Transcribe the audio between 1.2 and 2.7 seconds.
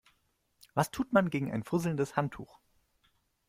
gegen ein fusselndes Handtuch?